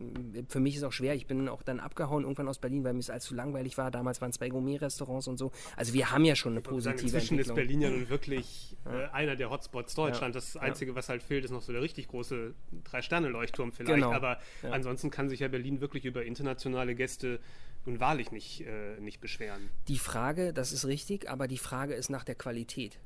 [0.47, 1.15] für mich ist auch schwer.
[1.15, 3.91] Ich bin auch dann abgehauen irgendwann aus Berlin, weil mir es allzu langweilig war.
[3.91, 5.51] Damals waren es zwei Gourmet-Restaurants und so.
[5.75, 7.58] Also wir haben ja schon eine positive sagen, Inzwischen Entwicklung.
[7.58, 9.01] ist Berlin ja nun wirklich ja.
[9.01, 10.36] äh, einer der Hotspots Deutschland.
[10.36, 10.41] Ja.
[10.41, 12.53] Das Einzige, was halt fehlt, ist noch so der richtig große
[12.84, 13.95] Drei-Sterne-Leuchtturm vielleicht.
[13.95, 14.12] Genau.
[14.12, 14.39] Aber
[14.71, 17.39] ansonsten kann sich ja Berlin wirklich über internationale Gäste
[17.86, 19.69] nun wahrlich nicht, äh, nicht beschweren.
[19.88, 22.97] Die Frage, das ist richtig, aber die Frage ist nach der Qualität.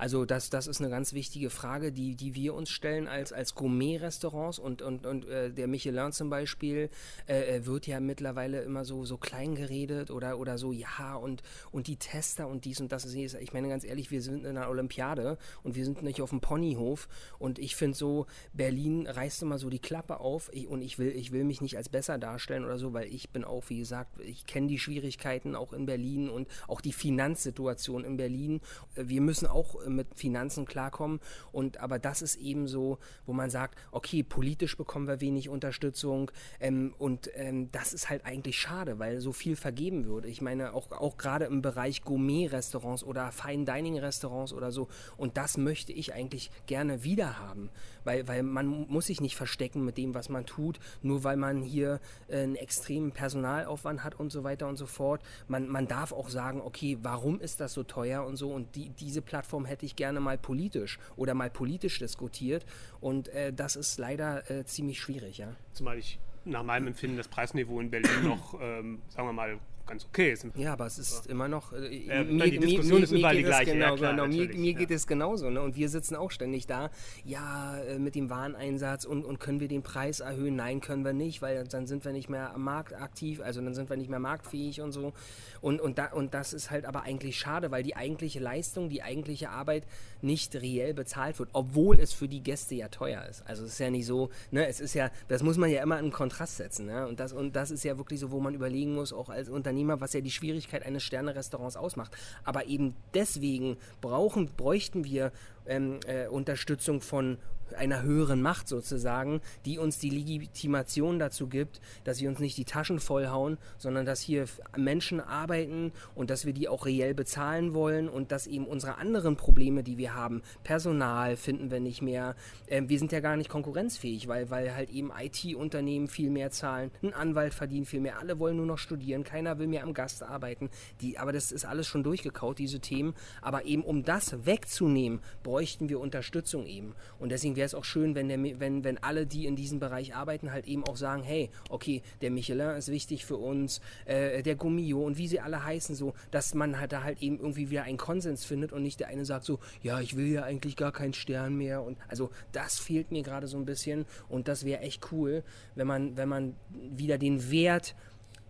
[0.00, 3.54] Also das, das ist eine ganz wichtige Frage, die, die wir uns stellen als, als
[3.54, 6.88] Gourmet-Restaurants und, und, und äh, der Michelin zum Beispiel
[7.28, 11.42] äh, äh, wird ja mittlerweile immer so, so klein geredet oder, oder so, ja, und,
[11.70, 13.04] und die Tester und dies und das.
[13.12, 16.40] Ich meine ganz ehrlich, wir sind in einer Olympiade und wir sind nicht auf dem
[16.40, 17.06] Ponyhof
[17.38, 21.10] und ich finde so, Berlin reißt immer so die Klappe auf ich, und ich will,
[21.10, 24.18] ich will mich nicht als besser darstellen oder so, weil ich bin auch, wie gesagt,
[24.20, 28.62] ich kenne die Schwierigkeiten auch in Berlin und auch die Finanzsituation in Berlin.
[28.94, 31.20] Wir müssen auch mit Finanzen klarkommen.
[31.52, 36.30] Und aber das ist eben so, wo man sagt, okay, politisch bekommen wir wenig Unterstützung
[36.60, 40.28] ähm, und ähm, das ist halt eigentlich schade, weil so viel vergeben würde.
[40.28, 44.88] Ich meine, auch, auch gerade im Bereich Gourmet-Restaurants oder Fine-Dining-Restaurants oder so.
[45.16, 47.70] Und das möchte ich eigentlich gerne wieder haben,
[48.04, 51.62] weil, weil man muss sich nicht verstecken mit dem, was man tut, nur weil man
[51.62, 55.22] hier äh, einen extremen Personalaufwand hat und so weiter und so fort.
[55.48, 58.90] Man, man darf auch sagen, okay, warum ist das so teuer und so und die,
[58.90, 62.64] diese Plattform hätte ich gerne mal politisch oder mal politisch diskutiert
[63.00, 65.54] und äh, das ist leider äh, ziemlich schwierig, ja.
[65.72, 69.58] Zumal ich nach meinem Empfinden das Preisniveau in Berlin noch, ähm, sagen wir mal,
[69.90, 70.46] ganz okay ist.
[70.54, 71.32] Ja, aber es ist ja.
[71.32, 71.72] immer noch.
[71.72, 73.72] Äh, äh, mir, die Diskussion mir, ist überall die gleiche.
[73.72, 74.26] Genau, ja, klar, genau.
[74.26, 75.50] Mir, mir geht es genauso.
[75.50, 75.60] Ne?
[75.60, 76.90] Und wir sitzen auch ständig da.
[77.24, 80.56] Ja, äh, mit dem Wareneinsatz und, und können wir den Preis erhöhen?
[80.56, 83.74] Nein, können wir nicht, weil dann sind wir nicht mehr am Markt aktiv, also dann
[83.74, 85.12] sind wir nicht mehr marktfähig und so.
[85.60, 89.02] Und, und, da, und das ist halt aber eigentlich schade, weil die eigentliche Leistung, die
[89.02, 89.84] eigentliche Arbeit
[90.22, 93.42] nicht reell bezahlt wird, obwohl es für die Gäste ja teuer ist.
[93.46, 95.98] Also es ist ja nicht so, ne, es ist ja, das muss man ja immer
[95.98, 96.86] in Kontrast setzen.
[96.86, 97.06] Ne?
[97.06, 99.48] Und, das, und das ist ja wirklich so, wo man überlegen muss, auch als
[99.80, 102.12] Unternehmer, was ja die Schwierigkeit eines Sterne-Restaurants ausmacht.
[102.44, 105.32] Aber eben deswegen brauchen, bräuchten wir
[105.66, 107.38] ähm, äh, Unterstützung von
[107.74, 112.64] einer höheren Macht sozusagen, die uns die Legitimation dazu gibt, dass wir uns nicht die
[112.64, 118.08] Taschen vollhauen, sondern dass hier Menschen arbeiten und dass wir die auch reell bezahlen wollen
[118.08, 122.34] und dass eben unsere anderen Probleme, die wir haben, Personal finden wir nicht mehr,
[122.66, 126.90] äh, wir sind ja gar nicht konkurrenzfähig, weil, weil halt eben IT-Unternehmen viel mehr zahlen,
[127.02, 130.22] ein Anwalt verdient viel mehr, alle wollen nur noch studieren, keiner will mehr am Gast
[130.22, 135.20] arbeiten, die, aber das ist alles schon durchgekaut, diese Themen, aber eben um das wegzunehmen,
[135.42, 136.94] bräuchten wir Unterstützung eben.
[137.18, 140.14] Und deswegen wäre es auch schön, wenn, der, wenn, wenn alle, die in diesem Bereich
[140.14, 144.56] arbeiten, halt eben auch sagen, hey, okay, der Michelin ist wichtig für uns, äh, der
[144.56, 147.82] Gummio und wie sie alle heißen, so, dass man halt da halt eben irgendwie wieder
[147.82, 150.90] einen Konsens findet und nicht der eine sagt so, ja, ich will ja eigentlich gar
[150.90, 154.80] keinen Stern mehr und also das fehlt mir gerade so ein bisschen und das wäre
[154.80, 155.42] echt cool,
[155.74, 157.94] wenn man, wenn man wieder den Wert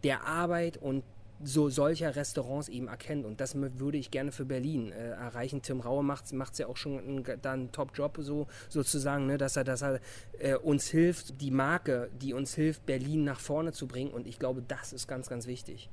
[0.04, 1.02] der Arbeit und
[1.42, 3.24] so solcher Restaurants eben erkennt.
[3.24, 5.62] Und das würde ich gerne für Berlin äh, erreichen.
[5.62, 9.38] Tim Raue macht es ja auch schon einen, einen Top-Job so, sozusagen, ne?
[9.38, 10.00] dass er, dass er
[10.38, 14.10] äh, uns hilft, die Marke, die uns hilft, Berlin nach vorne zu bringen.
[14.10, 15.88] Und ich glaube, das ist ganz, ganz wichtig.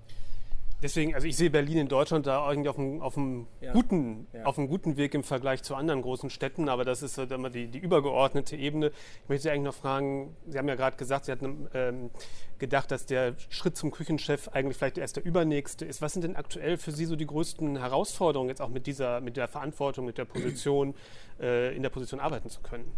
[0.84, 3.74] Deswegen, also ich sehe Berlin in Deutschland da irgendwie auf einem, auf einem, ja.
[3.74, 4.44] Guten, ja.
[4.44, 7.50] auf einem guten Weg im Vergleich zu anderen großen Städten, aber das ist halt immer
[7.50, 8.92] die, die übergeordnete Ebene.
[9.24, 12.12] Ich möchte Sie eigentlich noch fragen, Sie haben ja gerade gesagt, Sie hatten ähm,
[12.60, 16.04] gedacht, dass der Schritt zum Küchenchef eigentlich vielleicht erst der übernächste ist.
[16.04, 19.36] Was sind denn aktuell für Sie so die größten Herausforderungen, jetzt auch mit dieser, mit
[19.36, 20.94] der Verantwortung, mit der Position,
[21.40, 22.92] äh, in der Position arbeiten zu können?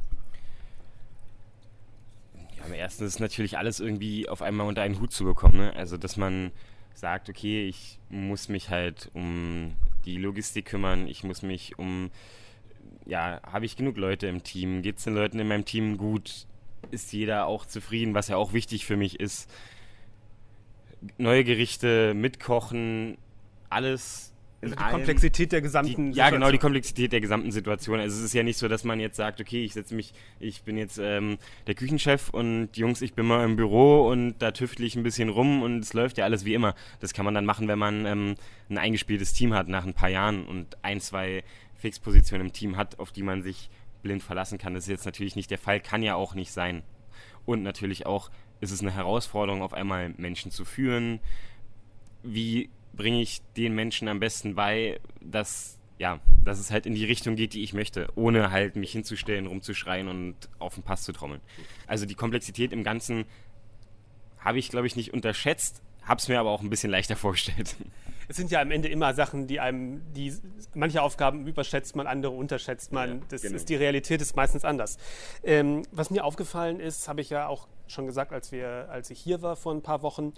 [2.57, 5.59] Ja, am ersten ist natürlich alles irgendwie auf einmal unter einen Hut zu bekommen.
[5.59, 5.73] Ne?
[5.77, 6.51] Also, dass man
[6.93, 9.75] sagt, okay, ich muss mich halt um
[10.05, 12.11] die Logistik kümmern, ich muss mich um,
[13.05, 16.45] ja, habe ich genug Leute im Team, geht es den Leuten in meinem Team gut,
[16.91, 19.49] ist jeder auch zufrieden, was ja auch wichtig für mich ist.
[21.17, 23.17] Neue Gerichte, mitkochen,
[23.69, 26.13] alles also die Komplexität der gesamten die, Situation.
[26.13, 27.99] Ja, genau, die Komplexität der gesamten Situation.
[27.99, 30.63] Also es ist ja nicht so, dass man jetzt sagt, okay, ich setze mich, ich
[30.63, 34.85] bin jetzt ähm, der Küchenchef und Jungs, ich bin mal im Büro und da tüftle
[34.85, 36.75] ich ein bisschen rum und es läuft ja alles wie immer.
[36.99, 38.35] Das kann man dann machen, wenn man ähm,
[38.69, 41.43] ein eingespieltes Team hat nach ein paar Jahren und ein, zwei
[41.77, 43.69] Fixpositionen im Team hat, auf die man sich
[44.03, 44.73] blind verlassen kann.
[44.73, 46.83] Das ist jetzt natürlich nicht der Fall, kann ja auch nicht sein.
[47.45, 48.29] Und natürlich auch
[48.61, 51.19] ist es eine Herausforderung, auf einmal Menschen zu führen.
[52.23, 57.05] Wie bringe ich den Menschen am besten bei, dass ja, dass es halt in die
[57.05, 61.11] Richtung geht, die ich möchte, ohne halt mich hinzustellen, rumzuschreien und auf den Pass zu
[61.11, 61.41] trommeln.
[61.87, 63.25] Also die Komplexität im Ganzen
[64.37, 67.75] habe ich, glaube ich, nicht unterschätzt, habe es mir aber auch ein bisschen leichter vorgestellt.
[68.31, 70.31] Es sind ja am Ende immer Sachen, die einem, die
[70.75, 73.09] manche Aufgaben überschätzt man, andere unterschätzt man.
[73.09, 73.55] Ja, das genau.
[73.55, 74.99] ist die Realität ist meistens anders.
[75.41, 79.19] Ähm, was mir aufgefallen ist, habe ich ja auch schon gesagt, als wir, als ich
[79.19, 80.33] hier war vor ein paar Wochen,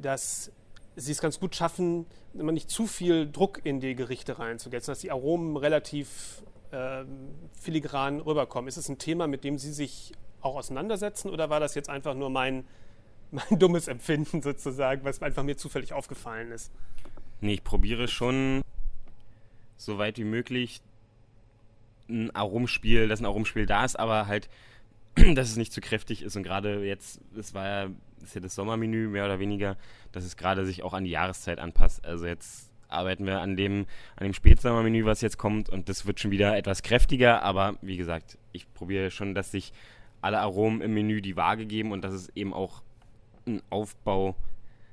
[0.00, 0.52] dass
[0.96, 5.00] sie es ganz gut schaffen, immer nicht zu viel Druck in die Gerichte reinzusetzen, dass
[5.00, 7.04] die Aromen relativ äh,
[7.60, 8.68] filigran rüberkommen.
[8.68, 12.14] Ist es ein Thema, mit dem Sie sich auch auseinandersetzen oder war das jetzt einfach
[12.14, 12.64] nur mein,
[13.30, 16.72] mein dummes Empfinden sozusagen, was einfach mir zufällig aufgefallen ist?
[17.40, 18.62] Nee, ich probiere schon
[19.76, 20.80] so weit wie möglich
[22.08, 24.48] ein Aromspiel, dass ein Aromspiel da ist, aber halt,
[25.34, 27.90] dass es nicht zu kräftig ist und gerade jetzt, es war ja
[28.22, 29.76] ist ja das Sommermenü mehr oder weniger,
[30.12, 32.04] dass es gerade sich auch an die Jahreszeit anpasst.
[32.04, 36.20] Also jetzt arbeiten wir an dem, an dem Spätsommermenü, was jetzt kommt und das wird
[36.20, 39.72] schon wieder etwas kräftiger, aber wie gesagt, ich probiere schon, dass sich
[40.20, 42.82] alle Aromen im Menü die Waage geben und dass es eben auch
[43.46, 44.36] ein Aufbau,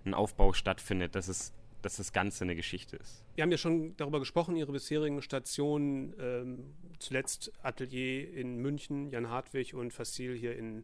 [0.06, 3.24] ein Aufbau stattfindet, dass es dass das Ganze eine Geschichte ist.
[3.36, 9.30] Wir haben ja schon darüber gesprochen, Ihre bisherigen Stationen, ähm, zuletzt Atelier in München, Jan
[9.30, 10.84] Hartwig und Facil hier in,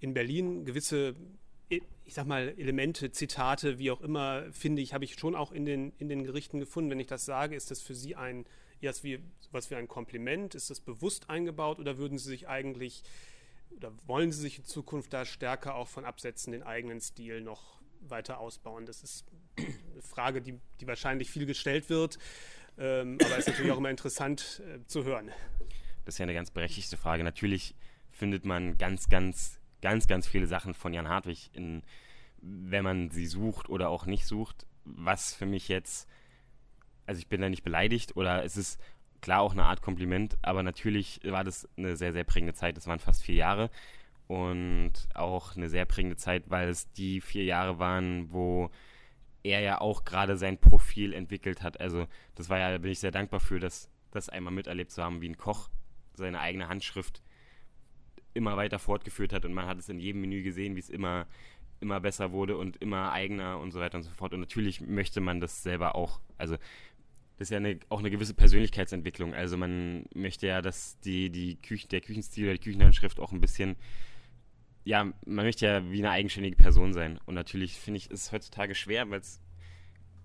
[0.00, 0.64] in Berlin.
[0.64, 1.14] Gewisse
[1.68, 5.66] ich sag mal, Elemente, Zitate, wie auch immer, finde ich, habe ich schon auch in
[5.66, 6.90] den, in den Gerichten gefunden.
[6.90, 8.46] Wenn ich das sage, ist das für Sie ein,
[8.80, 10.54] eher wie, was wie ein Kompliment?
[10.54, 13.02] Ist das bewusst eingebaut oder würden Sie sich eigentlich,
[13.76, 17.78] oder wollen Sie sich in Zukunft da stärker auch von absetzen, den eigenen Stil noch
[18.00, 18.86] weiter ausbauen?
[18.86, 19.26] Das ist
[19.58, 22.18] eine Frage, die, die wahrscheinlich viel gestellt wird,
[22.78, 25.30] ähm, aber ist natürlich auch immer interessant äh, zu hören.
[26.06, 27.22] Das ist ja eine ganz berechtigte Frage.
[27.22, 27.74] Natürlich
[28.10, 31.82] findet man ganz, ganz ganz, ganz viele Sachen von Jan Hartwig, in,
[32.40, 34.66] wenn man sie sucht oder auch nicht sucht.
[34.84, 36.08] was für mich jetzt,
[37.06, 38.80] also ich bin da nicht beleidigt oder es ist
[39.20, 42.76] klar auch eine Art Kompliment, aber natürlich war das eine sehr, sehr prägende Zeit.
[42.76, 43.70] Das waren fast vier Jahre
[44.28, 48.70] und auch eine sehr prägende Zeit, weil es die vier Jahre waren, wo
[49.42, 51.80] er ja auch gerade sein Profil entwickelt hat.
[51.80, 55.02] Also das war ja, da bin ich sehr dankbar für, dass das einmal miterlebt zu
[55.02, 55.70] haben, wie ein Koch
[56.14, 57.22] seine eigene Handschrift
[58.38, 61.26] immer weiter fortgeführt hat und man hat es in jedem Menü gesehen, wie es immer
[61.80, 64.34] immer besser wurde und immer eigener und so weiter und so fort.
[64.34, 66.20] Und natürlich möchte man das selber auch.
[66.36, 66.56] Also
[67.36, 69.34] das ist ja eine, auch eine gewisse Persönlichkeitsentwicklung.
[69.34, 73.40] Also man möchte ja, dass die, die Küche, der Küchenstil oder die Küchenhandschrift auch ein
[73.40, 73.76] bisschen,
[74.84, 77.20] ja, man möchte ja wie eine eigenständige Person sein.
[77.26, 79.40] Und natürlich finde ich, ist es heutzutage schwer, weil es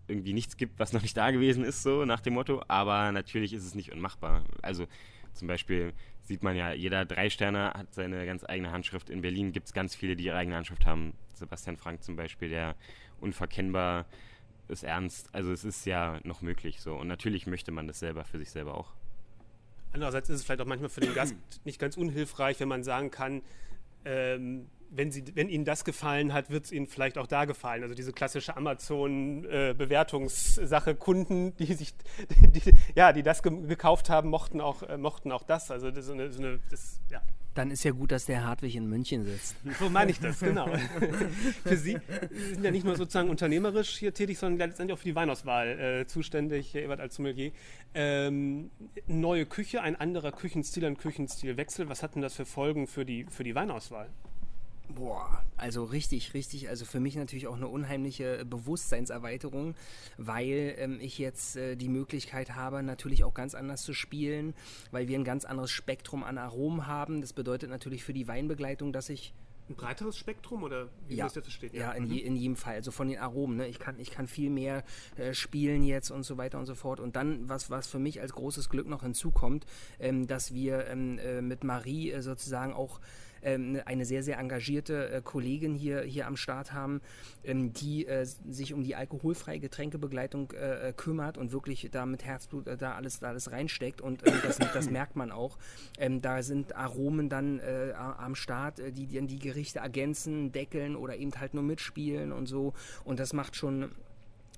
[0.07, 2.63] irgendwie nichts gibt, was noch nicht da gewesen ist, so nach dem Motto.
[2.67, 4.43] Aber natürlich ist es nicht unmachbar.
[4.63, 4.87] Also
[5.33, 9.09] zum Beispiel sieht man ja, jeder Drei-Sterne hat seine ganz eigene Handschrift.
[9.09, 11.13] In Berlin gibt es ganz viele, die ihre eigene Handschrift haben.
[11.33, 12.75] Sebastian Frank zum Beispiel, der
[13.19, 14.05] unverkennbar
[14.67, 15.33] ist ernst.
[15.33, 16.95] Also es ist ja noch möglich so.
[16.95, 18.93] Und natürlich möchte man das selber für sich selber auch.
[19.91, 23.11] Andererseits ist es vielleicht auch manchmal für den Gast nicht ganz unhilfreich, wenn man sagen
[23.11, 23.41] kann,
[24.05, 27.83] ähm, wenn, sie, wenn Ihnen das gefallen hat, wird es Ihnen vielleicht auch da gefallen.
[27.83, 31.93] Also diese klassische Amazon-Bewertungssache, äh, Kunden, die sich,
[32.53, 35.71] die, die, ja, die das ge gekauft haben, mochten auch, äh, mochten auch das.
[35.71, 37.21] Also das, so eine, so eine das, ja.
[37.55, 39.55] Dann ist ja gut, dass der Hartwig in München sitzt.
[39.79, 40.67] So meine ich das, genau.
[41.63, 41.97] für Sie
[42.51, 46.07] sind ja nicht nur sozusagen unternehmerisch hier tätig, sondern letztendlich auch für die Weinauswahl äh,
[46.07, 47.51] zuständig, Herr Ebert als Sommelier.
[47.93, 48.71] Ähm,
[49.05, 51.89] neue Küche, ein anderer Küchenstil, ein Küchenstilwechsel.
[51.89, 54.09] Was hat denn das für Folgen für die, für die Weinauswahl?
[54.89, 56.69] Boah, also richtig, richtig.
[56.69, 59.75] Also für mich natürlich auch eine unheimliche Bewusstseinserweiterung,
[60.17, 64.53] weil ähm, ich jetzt äh, die Möglichkeit habe, natürlich auch ganz anders zu spielen,
[64.91, 67.21] weil wir ein ganz anderes Spektrum an Aromen haben.
[67.21, 69.33] Das bedeutet natürlich für die Weinbegleitung, dass ich
[69.69, 71.71] ein breiteres Spektrum oder wie ja, das verstehen?
[71.73, 72.27] Ja, ja in, je, mhm.
[72.27, 72.75] in, jedem Fall.
[72.75, 73.57] Also von den Aromen.
[73.57, 73.67] Ne?
[73.67, 74.83] Ich, kann, ich kann viel mehr
[75.15, 76.99] äh, spielen jetzt und so weiter und so fort.
[76.99, 79.65] Und dann, was, was für mich als großes Glück noch hinzukommt,
[79.99, 82.99] ähm, dass wir ähm, äh, mit Marie äh, sozusagen auch
[83.43, 87.01] ähm, eine sehr, sehr engagierte äh, Kollegin hier, hier am Start haben,
[87.43, 92.67] ähm, die äh, sich um die alkoholfreie Getränkebegleitung äh, kümmert und wirklich da mit Herzblut
[92.79, 95.57] da alles, da alles reinsteckt und ähm, das, das, merkt man auch.
[96.21, 97.61] Da sind Aromen dann
[97.95, 102.73] am Start, die dann die Gerichte ergänzen, deckeln oder eben halt nur mitspielen und so
[103.05, 103.91] und das macht schon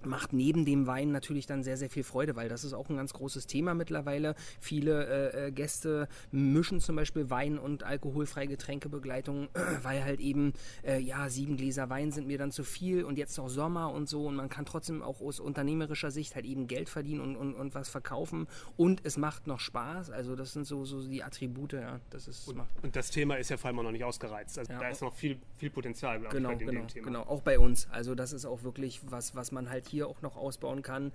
[0.06, 2.98] macht neben dem Wein natürlich dann sehr, sehr viel Freude, weil das ist auch ein
[2.98, 4.36] ganz großes Thema mittlerweile.
[4.60, 9.50] Viele äh, äh Gäste mischen zum Beispiel Wein und alkoholfreie Getränkebegleitung,
[9.84, 13.38] weil halt eben, äh, ja, sieben Gläser Wein sind mir dann zu viel und jetzt
[13.38, 16.90] noch Sommer und so und man kann trotzdem auch aus unternehmerischer Sicht halt eben Geld
[16.90, 20.10] verdienen und, und, und was verkaufen und es macht noch Spaß.
[20.10, 22.00] Also das sind so, so die Attribute, ja.
[22.10, 24.60] Das ist, und, und das Thema ist ja vor allem auch noch nicht ausgereizt.
[24.60, 26.88] Also ja, da ist noch viel, viel Potenzial, glaube genau, ich, bei dem, genau, dem
[26.88, 27.06] Thema.
[27.06, 27.88] Genau, auch bei uns.
[27.92, 31.12] Also das ist auch wirklich was, was man halt hier hier auch noch ausbauen kann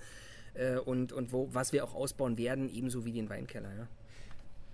[0.54, 3.70] äh, und, und wo, was wir auch ausbauen werden, ebenso wie den Weinkeller.
[3.76, 3.88] Ja.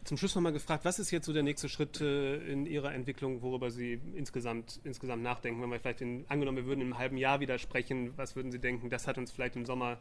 [0.05, 3.43] Zum Schluss nochmal gefragt, was ist jetzt so der nächste Schritt äh, in Ihrer Entwicklung,
[3.43, 5.61] worüber Sie insgesamt, insgesamt nachdenken?
[5.61, 8.61] Wenn wir vielleicht in, angenommen, wir würden im halben Jahr wieder sprechen, was würden Sie
[8.61, 9.99] denken, das hat uns vielleicht im Sommer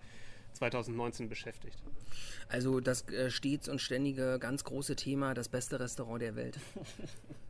[0.54, 1.80] 2019 beschäftigt?
[2.50, 6.60] Also das äh, stets und ständige ganz große Thema, das beste Restaurant der Welt.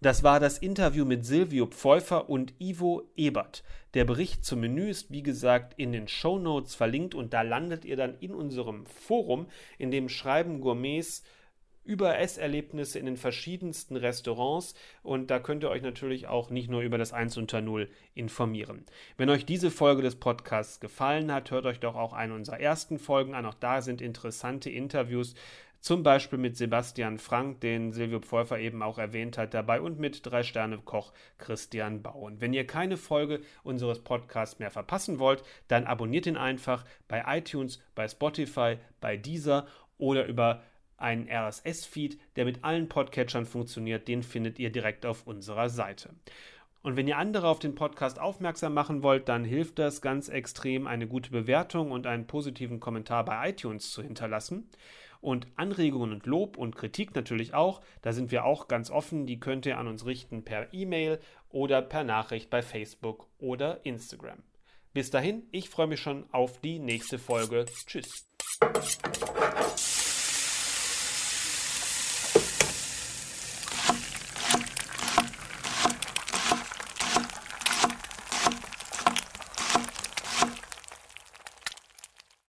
[0.00, 3.64] Das war das Interview mit Silvio Pfeuffer und Ivo Ebert.
[3.94, 7.84] Der Bericht zum Menü ist wie gesagt in den Show Notes verlinkt und da landet
[7.84, 11.24] ihr dann in unserem Forum, in dem schreiben Gourmets
[11.82, 16.82] über Esserlebnisse in den verschiedensten Restaurants und da könnt ihr euch natürlich auch nicht nur
[16.82, 18.84] über das 1 unter 0 informieren.
[19.16, 23.00] Wenn euch diese Folge des Podcasts gefallen hat, hört euch doch auch eine unserer ersten
[23.00, 23.46] Folgen an.
[23.46, 25.34] Auch da sind interessante Interviews
[25.80, 30.26] zum Beispiel mit Sebastian Frank, den Silvio Pfeuffer eben auch erwähnt hat, dabei und mit
[30.26, 32.40] Drei-Sterne-Koch Christian Bauen.
[32.40, 37.80] Wenn ihr keine Folge unseres Podcasts mehr verpassen wollt, dann abonniert ihn einfach bei iTunes,
[37.94, 39.66] bei Spotify, bei Deezer
[39.98, 40.62] oder über
[40.96, 44.08] einen RSS-Feed, der mit allen Podcatchern funktioniert.
[44.08, 46.10] Den findet ihr direkt auf unserer Seite.
[46.82, 50.86] Und wenn ihr andere auf den Podcast aufmerksam machen wollt, dann hilft das ganz extrem,
[50.86, 54.68] eine gute Bewertung und einen positiven Kommentar bei iTunes zu hinterlassen.
[55.20, 57.80] Und Anregungen und Lob und Kritik natürlich auch.
[58.02, 59.26] Da sind wir auch ganz offen.
[59.26, 64.42] Die könnt ihr an uns richten per E-Mail oder per Nachricht bei Facebook oder Instagram.
[64.92, 67.66] Bis dahin, ich freue mich schon auf die nächste Folge.
[67.86, 68.28] Tschüss.